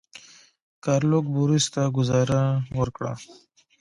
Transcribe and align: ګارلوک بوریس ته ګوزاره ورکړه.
ګارلوک 0.83 1.25
بوریس 1.33 1.65
ته 1.73 1.81
ګوزاره 1.95 2.41
ورکړه. 2.79 3.13